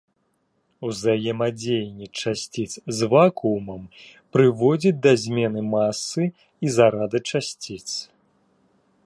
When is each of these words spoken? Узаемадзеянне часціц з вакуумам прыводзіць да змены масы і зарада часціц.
Узаемадзеянне 0.87 2.07
часціц 2.21 2.71
з 3.01 3.09
вакуумам 3.13 3.81
прыводзіць 4.37 4.97
да 5.05 5.11
змены 5.25 5.61
масы 5.75 6.23
і 6.67 6.75
зарада 6.79 7.19
часціц. 7.31 7.87